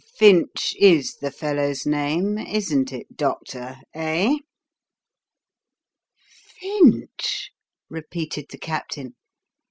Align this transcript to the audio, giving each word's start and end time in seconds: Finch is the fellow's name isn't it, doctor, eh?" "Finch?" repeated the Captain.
Finch 0.17 0.75
is 0.79 1.17
the 1.17 1.29
fellow's 1.29 1.85
name 1.85 2.39
isn't 2.39 2.91
it, 2.91 3.15
doctor, 3.17 3.75
eh?" 3.93 4.37
"Finch?" 6.59 7.51
repeated 7.87 8.47
the 8.49 8.57
Captain. 8.57 9.13